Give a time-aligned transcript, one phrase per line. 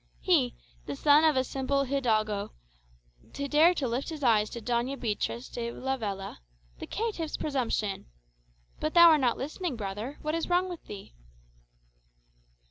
[0.19, 0.55] He,
[0.87, 2.53] the son of a simple hidalgo,
[3.33, 6.39] to dare lift his eyes to Doña Beatriz de Lavella?
[6.79, 8.07] The caitiff's presumption!
[8.79, 10.17] But thou art not listening, brother.
[10.23, 11.13] What is wrong with thee?"